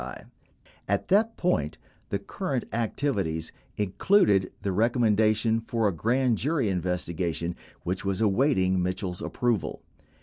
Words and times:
18 0.01 0.31
At 0.87 1.07
that 1.09 1.37
point, 1.37 1.77
the 2.09 2.17
"current 2.17 2.65
activities" 2.73 3.51
included 3.77 4.51
the 4.63 4.71
recom 4.71 5.13
mendation 5.15 5.61
for 5.67 5.87
a 5.87 5.91
grand 5.93 6.39
jury 6.39 6.69
investigation 6.69 7.55
which 7.83 8.03
was 8.03 8.19
awaiting 8.19 8.81
Mitchell's 8.81 9.21
approval. 9.21 9.83